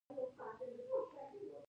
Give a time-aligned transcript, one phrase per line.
[0.37, 1.57] کاناډا یو سوړ هیواد دی.